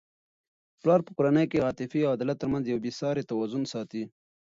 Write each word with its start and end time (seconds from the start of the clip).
پلار 0.81 0.99
په 1.07 1.11
کورنی 1.17 1.45
کي 1.51 1.57
د 1.59 1.63
عاطفې 1.67 2.01
او 2.03 2.13
عدالت 2.17 2.37
ترمنځ 2.39 2.63
یو 2.67 2.81
بې 2.83 2.91
سارې 2.99 3.27
توازن 3.31 3.63
ساتي. 3.73 4.03